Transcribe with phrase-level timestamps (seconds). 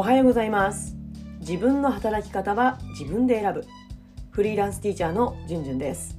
[0.00, 0.96] おはようございます。
[1.40, 3.66] 自分の働き方は自分で選ぶ。
[4.30, 6.16] フリーランスティーチャーのじゅんじゅんです。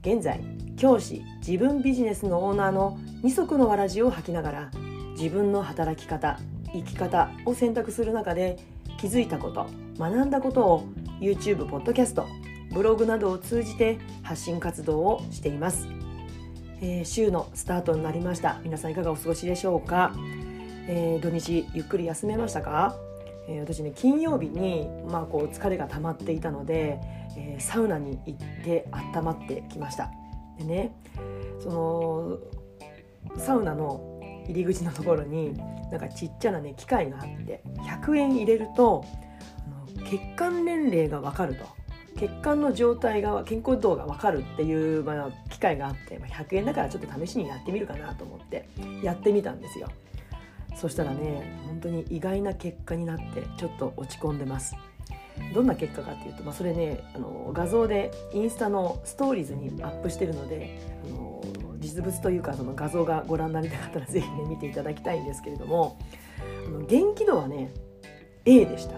[0.00, 0.40] 現在
[0.78, 4.70] 教師自分ビジネスのオーナーの二足のわらじを履きながら
[5.10, 6.40] 自分の働き方
[6.72, 8.58] 生き方を選択する中で
[8.98, 9.66] 気づいたこと
[9.98, 10.88] 学んだことを
[11.20, 12.26] YouTube、ポッドキャスト
[12.72, 15.86] ブログなどを通じて発信活動をしています、
[16.80, 18.58] えー、週のスタートになりました。
[18.64, 20.14] 皆さんいかがお過ごしでしょうか、
[20.88, 22.96] えー、土日ゆっくり休めましたか、
[23.48, 27.00] えー、私ね金曜日に、まあ、こう疲れが溜まっていたので、
[27.36, 30.10] えサウナに行って温まってきました。
[30.58, 30.94] でね
[31.60, 32.38] その
[33.38, 35.54] サウナの入り口のところに
[35.90, 37.62] なんかちっちゃなね機械があって
[38.02, 39.04] 100円入れると
[40.10, 41.82] 血管年齢が分かると。
[42.18, 48.68] 血管の状態が健康度が分かるっていう、まあ、機会があって、まあ、100円だからちょっと試しにやってみるかなと思って
[49.02, 49.88] やってみたんですよ。
[50.76, 54.74] そしたらね本当に意外な結果になってちょっと落ち込んでます。
[55.54, 61.42] どんな結果かっていうと、まあ、それねあの画像でインスタのストーリーズにアップしてるのであの
[61.78, 65.98] 実物というかその画像がご覧になりたかったら是非ね見ていただきたいんですけれども
[66.66, 67.72] あの元気度はね
[68.44, 68.96] A でした。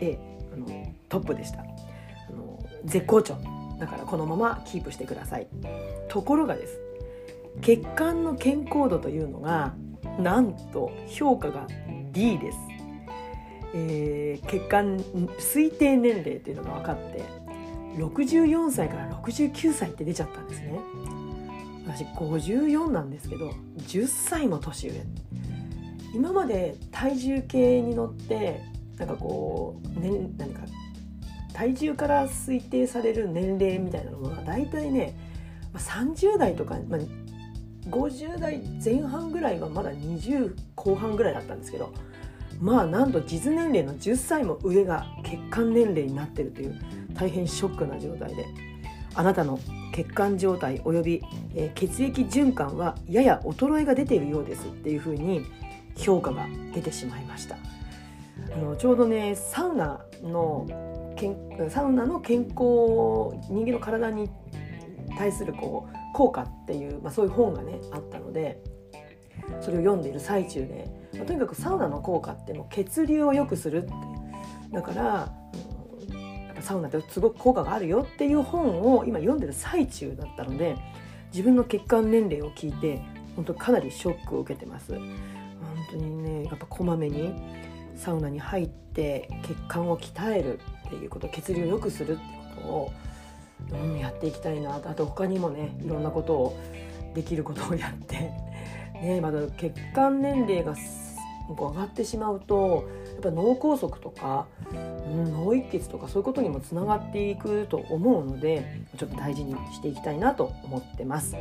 [0.00, 0.18] A
[0.52, 0.66] あの
[1.08, 1.60] トップでした。
[1.60, 3.36] あの絶好調。
[3.78, 5.46] だからこのままキープしてください。
[6.08, 6.78] ところがです。
[7.62, 9.74] 血管の健康度というのが
[10.18, 11.66] なんと評価が
[12.12, 12.58] D です、
[13.74, 14.96] えー、血管
[15.38, 17.24] 推定年齢っていうのが分かって
[17.96, 20.78] 64歳から69歳って出ちゃったんですね。
[21.86, 24.94] 私54なんですけど10歳も年上。
[26.14, 28.62] 今まで体重計に乗って
[28.98, 30.62] なんかこう、ね、何か
[31.52, 35.14] 体重から推定される年齢みたいなものが大体ね
[35.74, 37.00] 30代とか、まあ、
[37.88, 41.92] 50代前半ぐらいはまだ20後半ぐらいだったんですけど
[42.60, 46.80] まあなんと実年齢の10歳も上が血管年齢になってるという
[47.14, 48.46] 大変ショックな状態で
[49.14, 49.58] あなたの
[49.92, 51.22] 血管状態および、
[51.54, 55.42] え、血液循環はやや衰えが出ているようですっていうふうに
[55.96, 57.56] 評価が出てしまいました。
[58.54, 60.66] あのちょうどねサウナの
[61.70, 64.28] サウナの健康人間の体に
[65.16, 68.62] 対するこう効果っていう、まあ、そういう本がねあったので
[69.60, 73.92] それを読んでいる最中で、まあ、とにかくサウナの効果ってもう血流を良くするって
[74.72, 75.32] だから、
[76.56, 80.76] うん、サウナってすごく効果があるよっていう本を今読んでる最中だったので
[81.32, 83.02] 自分の血管年齢を聞いて
[83.34, 84.94] 本当かなりショックを受けてます。
[84.94, 85.02] 本
[85.90, 87.34] 当にねやっぱこまめに
[87.96, 92.22] サウナに入って血管を鍛えるっていうこと血流を良くするって
[92.56, 92.92] ことを、
[93.72, 96.60] うん、やっていきたいなあと他にもねいろんなことを
[97.14, 98.30] できることをやって、
[99.00, 100.74] ね、まだ血管年齢が
[101.48, 102.84] 上がってしまうと
[103.14, 111.36] やっぱ脳梗塞とか、うん、脳一血とかそういうことにもつながっていくと思うのでちょっと大事にしていきたいなと思ってます。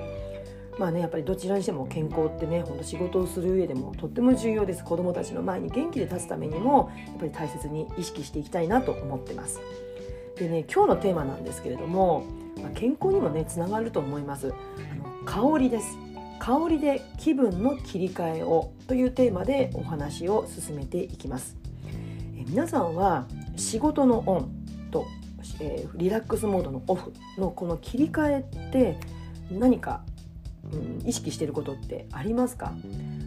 [0.78, 9.62] まあねやっぱりどちらにしても健康ってねほんと仕事をする上でもとっても重要です子どもたちの前に元気で立つためにもやっぱり大切に意識していきたいなと思ってます
[10.38, 12.25] でね今日のテーマなんですけれども、
[12.62, 14.53] まあ、健康にもねつながると思います。
[14.91, 15.97] あの香りです。
[16.40, 21.57] 香りで気分の切り替えをというテーマでお話を進めていきます。
[22.38, 24.51] え皆さんは仕事のオン
[24.91, 25.07] と、
[25.62, 29.00] えー、リラックスモードのオフのこの切り替えって
[29.50, 30.03] 何か
[30.74, 32.74] うん、意識してることってありますか、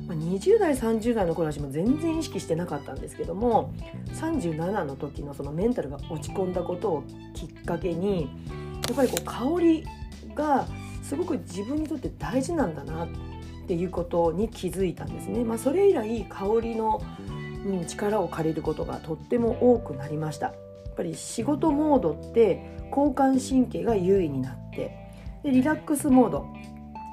[0.06, 3.72] まあ、20代30代の頃私も全然意識してなかったんですけども
[4.14, 7.04] 37の時のそのメンタルが落ち込んだことを
[7.34, 8.22] きっかけに
[8.88, 9.86] やっぱりこう香り
[10.34, 10.66] が
[11.02, 13.08] すごく自分にとって大事なんだなっ
[13.66, 15.44] ていうことに気づいたんですね。
[15.44, 17.02] まあ、それ以来香りの、
[17.86, 20.46] 力を借りることがとっても多くなりました。
[20.46, 22.60] やっぱり仕事モードって
[22.90, 24.96] 交感神経が優位になって
[25.42, 26.46] でリラックスモード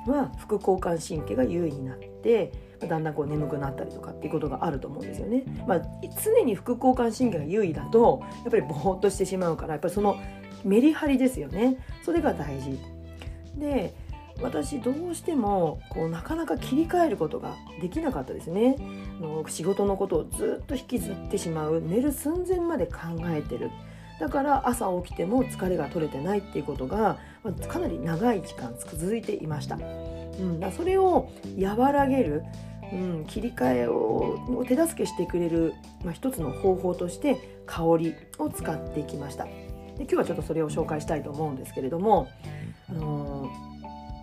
[0.07, 5.43] は副交感神経が優位になってだんだんこう眠くなったりとかっていうことがあると思うんですよね。
[5.67, 5.81] まあ、
[6.23, 10.17] 常に副交感神経が優位だとやっぱりぼーっとしてしまうからやっぱりその
[10.63, 12.79] メリハリですよねそれが大事。
[13.57, 13.93] で
[14.41, 18.75] 私どうしてもこうなかなか切り替えることができなかったですね。
[19.47, 22.93] 仕事のことをずっと引きずってしまう寝る寸前まで考
[23.27, 23.71] えてる。
[24.19, 27.17] だから朝起きても疲れが取れてないっていうことが
[27.67, 29.75] かなり長い時間続いていました。
[29.75, 31.29] うん、だそれを
[31.59, 32.43] 和らげる、
[32.91, 35.73] うん、切り替えを手助けしてくれる、
[36.03, 39.45] まあ、一つの方法として香りを使っていきました。
[39.45, 42.27] で今日はちょっとそれを紹介したいと思うんですけれども、
[42.89, 43.74] あのー、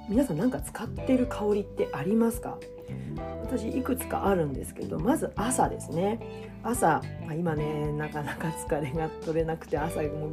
[0.09, 2.59] 皆さん何か使ってる香りってありますか？
[3.43, 6.51] 私いくつかあるんですけどまず朝ですね。
[6.65, 10.31] 朝、まあ、今ねなかなか疲れが取れなくて朝も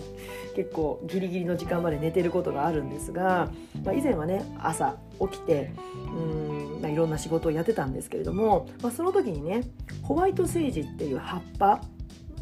[0.55, 3.49] 結構ギリギリの時間まで寝てることがあるんですが、
[3.83, 5.71] まあ、以前はね朝起きて
[6.15, 9.63] うん、まあ、いろんな仕事をやってたんですけれども、まあ、その時にね
[10.03, 11.81] ホワイトセージっていう葉っぱ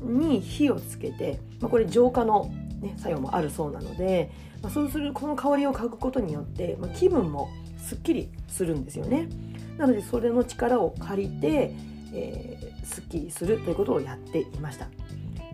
[0.02, 2.52] に火をつけて、まあ、これ浄化の、
[2.82, 4.32] ね、作用もあるそうなので、
[4.62, 9.30] まあ、そうするこの香りを嗅ぐことによって、まあ、気分もすっきりするんですよね。
[9.78, 11.74] なのでそれの力を借りて、
[12.14, 14.88] えー、すっきりするということをやっていました。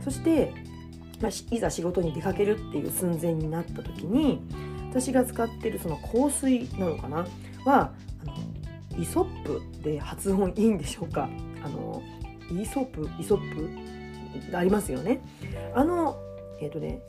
[0.03, 0.53] そして、
[1.21, 4.41] まあ、いざ仕事に出かけるっていう寸前になった時に
[4.89, 7.25] 私が使ってるその香水なのかな？
[7.65, 11.29] はあのイソップで発音いいんでしょうか？
[11.63, 12.01] あの
[12.51, 13.55] イソップイソッ
[14.51, 14.57] プ？
[14.57, 15.21] ありますよね。
[15.73, 16.17] あの
[16.59, 17.01] えっ、ー、とね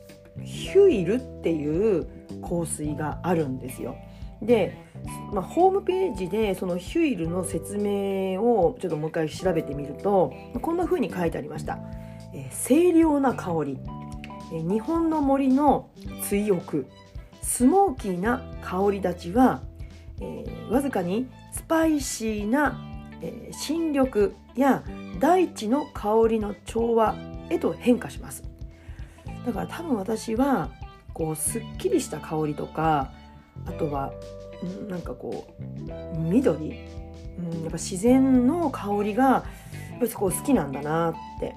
[0.43, 2.05] ヒュイルっていう
[2.41, 3.95] 香水があるんですよ。
[4.41, 4.77] で
[5.31, 11.79] まあ、ホームページでそのヒュイルの説明をちょっともう一回調べてみるとこんな風に書いてありました。
[12.33, 13.79] えー、清涼な香り、
[14.51, 15.89] えー、日本の森の
[16.23, 16.87] 追憶。
[17.41, 19.61] スモーキーな香り立ちは、
[20.19, 22.81] えー、わずかにスパイシーな、
[23.21, 24.83] えー、新緑や
[25.19, 27.15] 大地の香りの調和
[27.49, 28.43] へと変化します
[29.45, 30.69] だから多分私は
[31.13, 33.11] こうすっきりした香りとか
[33.65, 34.11] あとは
[34.89, 36.71] なんかこう緑、
[37.39, 41.55] うん、やっぱ自然の香りがやっぱりこう好きなんだなって。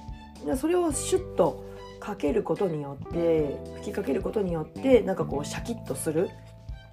[0.56, 1.64] それをシュッと
[2.00, 6.30] かけることによって吹きかけることによってなんかこうシャキッとする、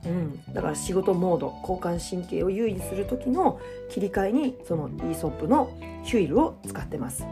[0.05, 3.59] うん、だから仕事モード交感神経を優位にする時の
[3.89, 5.71] 切り替えにそのイーソップの
[6.03, 7.25] ヒュイルを使ってます。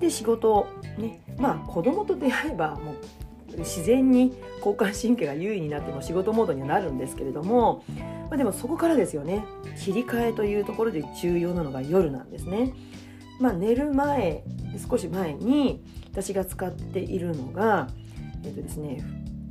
[0.00, 0.66] で仕事を
[0.98, 7.84] ねまあ子供と出会えばもう自然に交感神経が優位になっても仕事モードにはなるんですけれども、
[8.28, 9.44] まあ、でもそこからですよね
[9.78, 12.72] 切り替えというところで重要なのが夜なんですね。
[13.40, 14.44] まあ、寝る前
[14.88, 15.82] 少し前に
[16.12, 17.88] 私が使っているのが、
[18.44, 19.02] えっとですね、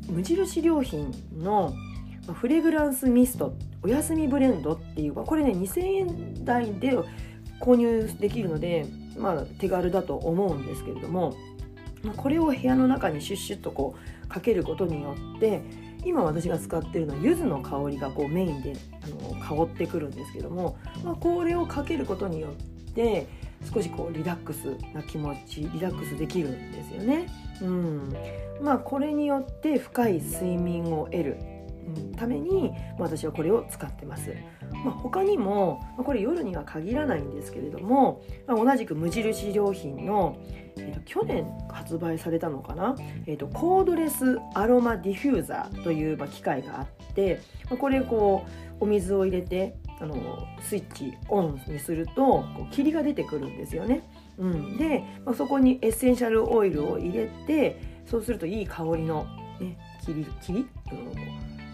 [0.08, 1.74] 無印良品の
[2.34, 6.98] フレグランスミストお休みブレンドっていうこれね2000円台で
[7.60, 8.86] 購入できるので、
[9.18, 11.36] まあ、手軽だと思うんですけれども
[12.12, 13.96] これを部屋の中にシュッシュッとこ
[14.26, 15.62] うかけることによって
[16.06, 18.74] 今私が使ってるのは柚子の香りがこうメインで
[19.04, 23.28] あの香ってくるんですけども、まあ、これをかけることによって
[23.74, 27.28] 少しこうリラックスな気持ちリラックスできるんですよね。
[27.62, 28.14] うん、
[28.62, 31.38] まあこれによって深い睡眠を得る
[32.18, 34.34] ために私はこれを使ってます。
[34.84, 40.38] まあ、他にもこれ夜には限らないんですけれども、まあ、同じく無印良品の、
[40.78, 42.96] えーと、去年発売されたのかな、
[43.26, 48.46] えーと、コードレスアロマディフューザーという、まあ、機械があって、まあ、これこ
[48.80, 50.16] うお水を入れてあの
[50.62, 54.04] スイッチオンにするとこう霧が出てくるんですよね。
[54.38, 59.26] うん、で、まあ、そこにエッセンシャルオイルを入れてそうするといい香りの、
[59.60, 60.68] ね、霧霧？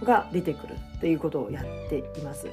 [0.04, 2.48] が出てくるということをやっています。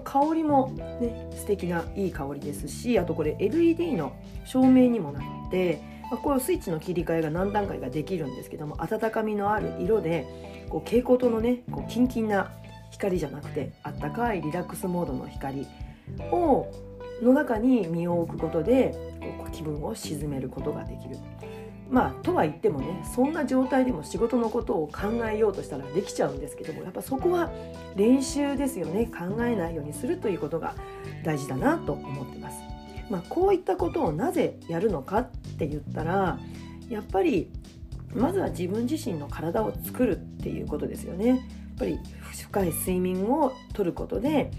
[0.00, 4.12] 香りもね素敵ないい香りですしあとこれ LED の
[4.44, 5.80] 照明にもなって
[6.10, 10.24] まあ、こうスイッチの切り替えが何段階かできるんですけども温かみのある色で
[10.68, 12.52] こう蛍光灯のねこうキンキンな
[12.90, 15.66] 光じゃなくてあったかいリラックスモードの光
[16.30, 16.66] を
[17.22, 18.94] の中に身を置くことで
[19.38, 21.16] こう気分を鎮めることができる。
[21.90, 27.50] まあとは言ってもねそんな状態でも仕事のことを考えようとしたらできちゃうんですけどもやっぱそこは
[27.94, 30.74] 練習ですよね考えないようにするということが
[31.24, 32.58] 大事だなと思ってます。
[33.08, 36.40] まあ、こういったことをなぜやるのかって言ったら
[36.88, 37.50] やっぱり
[38.14, 41.28] まずは自分自身の体を作るっていうことですよね。
[41.28, 41.38] やっ
[41.78, 42.00] ぱり
[42.32, 44.50] 深い睡眠をとることで、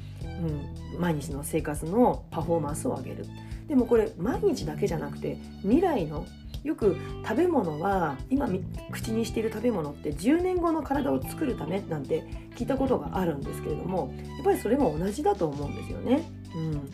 [0.93, 3.25] うん、毎日の生活のパフォーマンスを上げる。
[3.67, 6.25] でもこれ毎日だけじゃなくて未来の
[6.67, 8.47] よく食べ物は今
[8.91, 12.23] 口にしている食べ物って10年後の体を作るためなんて
[12.55, 16.29] 聞いたことがあるんですけれどもやっぱりそれも同じだと思うんですよね。
[16.55, 16.89] うん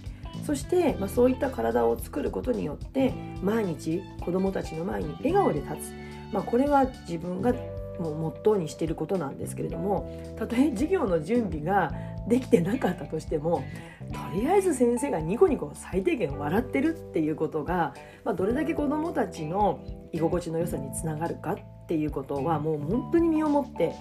[0.45, 5.93] そして、まあ、そういった体を作ることによって毎日子どもたちの前に笑顔で立つ、
[6.33, 7.53] まあ、これは自分が
[7.99, 11.93] もうモットーにしていることなんですけれどもたとえ授業の準備が
[12.27, 13.63] できてなかったとしても
[14.11, 17.93] とりあえず先生がニコニコ最低限笑ってるっていうことが、
[18.23, 19.79] まあ、どれだけ子どもたちの
[20.11, 21.57] 居心地の良さにつながるかっ
[21.87, 23.95] ていうことはもう本当に身をもって、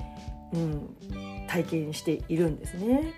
[0.53, 0.97] うん、
[1.49, 3.15] 体験しているんですね。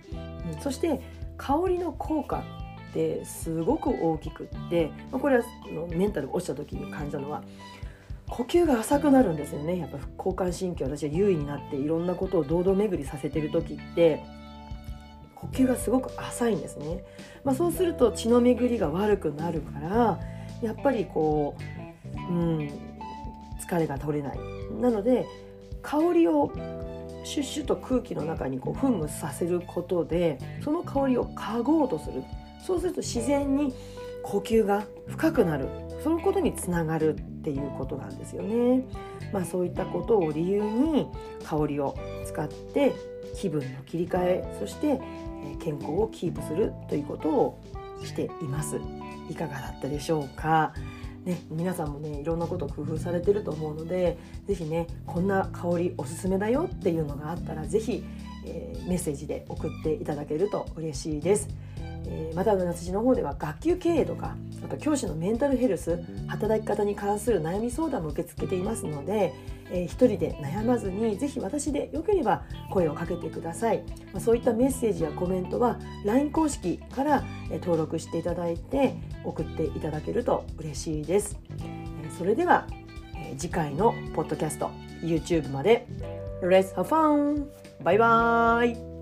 [0.54, 1.00] うん、そして
[1.36, 2.42] 香りの効果
[2.90, 5.44] ってすごく大きくって、まあ、これは
[5.90, 7.42] メンタル落ちた時に感じたのは
[8.28, 14.22] 呼吸が浅くなるんですよねやっぱ交感神経私は優位になっていろんなことを堂々巡りさせてる時って
[15.52, 17.04] 呼吸がすごく浅いんですね、
[17.44, 20.20] まあ、そうすると血の巡りが悪くなるから
[20.62, 21.56] やっぱりこ
[22.14, 22.70] う、うん、
[23.60, 24.38] 疲れが取れない。
[24.80, 25.26] なので
[25.82, 26.52] 香りを
[27.24, 32.22] シュッシュと空気の中にこう噴霧させることでその香りを嗅ごうとする。
[32.64, 33.74] そうすると自然に
[34.22, 35.68] 呼吸が深くなる。
[36.02, 38.84] そのことにつながるっていうことなんですよね。
[39.32, 41.06] まあ、そういったことを理由に
[41.44, 42.92] 香りを使って
[43.34, 45.00] 気分の切り替えそして
[45.58, 47.60] 健康をキープするということを
[48.02, 48.80] しています。
[49.30, 50.74] いかがだったでしょうか？
[51.24, 58.04] ね、皆さんもねいろんなこと工夫されてると思うので是非ねこんな香りおすすめだよっていうのがあったら是非、
[58.44, 61.48] えー、メッセージで送っていただけると嬉しいです。
[62.06, 69.34] えー、また夏地の方では学級経営とかあと教師のメンタルヘルス働き方に関する悩み相談も受け付けていますので、
[69.70, 73.82] えー、一人で悩まずにぜひ私でよければ声をかけてください、
[74.12, 78.94] まあ、そういったメッセージやコメントは LINE 公式から、登録していただいて
[79.24, 82.66] 送っていただけると嬉しいです、えー、それでは、
[83.16, 84.70] えー、次回のポッドキャスト
[85.02, 85.86] YouTube まで。
[86.42, 87.46] Let's have fun!
[87.82, 88.93] バイバイ!